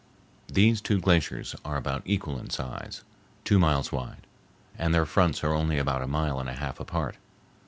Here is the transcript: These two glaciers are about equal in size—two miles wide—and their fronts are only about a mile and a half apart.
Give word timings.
These 0.51 0.81
two 0.81 0.99
glaciers 0.99 1.55
are 1.63 1.77
about 1.77 2.01
equal 2.05 2.39
in 2.39 2.49
size—two 2.49 3.59
miles 3.59 3.91
wide—and 3.91 4.95
their 4.95 5.05
fronts 5.05 5.43
are 5.43 5.53
only 5.53 5.77
about 5.77 6.01
a 6.01 6.07
mile 6.07 6.39
and 6.39 6.49
a 6.49 6.55
half 6.55 6.79
apart. 6.79 7.17